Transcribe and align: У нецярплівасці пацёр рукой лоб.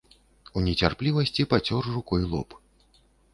У 0.57 0.63
нецярплівасці 0.67 1.45
пацёр 1.53 1.83
рукой 1.99 2.23
лоб. 2.33 2.57